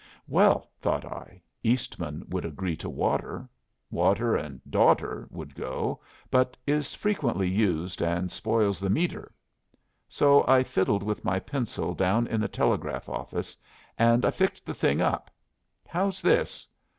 'Well,' 0.27 0.67
thought 0.79 1.05
I, 1.05 1.43
'Eastman 1.61 2.25
would 2.29 2.43
agree 2.43 2.75
to 2.77 2.89
water. 2.89 3.47
Water 3.91 4.35
and 4.35 4.59
daughter 4.67 5.27
would 5.29 5.53
go, 5.53 6.01
but 6.31 6.57
is 6.65 6.95
frequently 6.95 7.47
used, 7.47 8.01
and 8.01 8.31
spoils 8.31 8.79
the 8.79 8.89
meter.' 8.89 9.31
So 10.09 10.43
I 10.47 10.63
fiddled 10.63 11.03
with 11.03 11.23
my 11.23 11.39
pencil 11.39 11.93
down 11.93 12.25
in 12.25 12.41
the 12.41 12.47
telegraph 12.47 13.07
office, 13.09 13.55
and 13.95 14.25
I 14.25 14.31
fixed 14.31 14.65
the 14.65 14.73
thing 14.73 15.01
up. 15.01 15.29
How's 15.85 16.23
this? 16.23 16.67